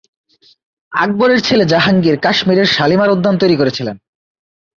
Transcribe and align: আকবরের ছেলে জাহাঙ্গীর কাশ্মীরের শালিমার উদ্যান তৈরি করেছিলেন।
আকবরের 0.91 1.39
ছেলে 1.41 1.63
জাহাঙ্গীর 1.65 2.15
কাশ্মীরের 2.19 2.67
শালিমার 2.67 3.13
উদ্যান 3.15 3.35
তৈরি 3.37 3.55
করেছিলেন। 3.55 3.95